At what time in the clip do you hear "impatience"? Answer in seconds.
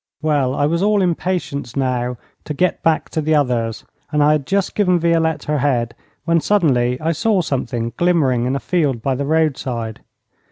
1.03-1.75